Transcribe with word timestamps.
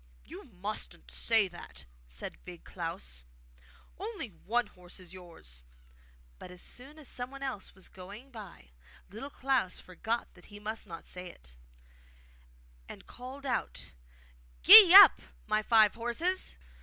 'You 0.25 0.45
mustn't 0.45 1.11
say 1.11 1.47
that,' 1.47 1.85
said 2.09 2.43
Big 2.43 2.63
Klaus. 2.63 3.23
'Only 3.99 4.29
one 4.29 4.65
horse 4.65 4.99
is 4.99 5.13
yours.' 5.13 5.61
But 6.39 6.49
as 6.49 6.59
soon 6.59 6.97
as 6.97 7.07
someone 7.07 7.43
else 7.43 7.75
was 7.75 7.87
going 7.87 8.31
by 8.31 8.71
Little 9.11 9.29
Klaus 9.29 9.79
forgot 9.79 10.33
that 10.33 10.45
he 10.45 10.59
must 10.59 10.87
not 10.87 11.05
say 11.07 11.29
it, 11.29 11.55
and 12.89 13.05
called 13.05 13.45
out 13.45 13.91
'Gee 14.63 14.91
up, 14.91 15.21
my 15.45 15.61
five 15.61 15.93
horses! 15.93 16.55